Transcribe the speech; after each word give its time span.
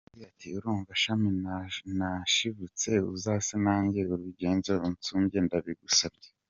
Yagize 0.07 0.25
Ati 0.29 0.47
“Urumve 0.57 0.91
shami 1.03 1.29
nashibutse, 1.99 2.89
uzase 3.13 3.53
nanjye 3.65 4.01
urenzeho, 4.35 4.81
unsumbye 4.89 5.37
ndabigusabye. 5.45 6.29